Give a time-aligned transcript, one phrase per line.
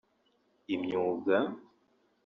[0.75, 1.37] imyuga